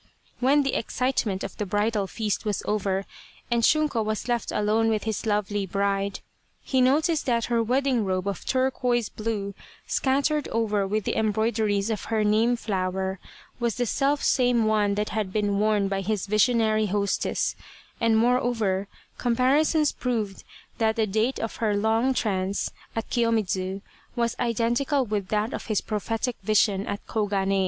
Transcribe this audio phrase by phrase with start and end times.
[0.39, 3.05] When the excitement of the bridal feast was over
[3.51, 6.21] and Shunko was left alone with his lovely bride,
[6.59, 9.53] he noticed that her wedding robe of turquoise blue,
[9.85, 13.19] scattered over with embroideries of her name flower,
[13.59, 16.77] was the self same one that had been worn by his 260 A Cherry Flower
[16.81, 17.55] lydll visionary hostess;
[18.01, 18.87] and, moreover,
[19.19, 20.43] comparisons proved
[20.79, 23.83] that the date of her long trance at Kiyomidzu
[24.15, 27.59] was identical with that of his prophetic vision at Koganei.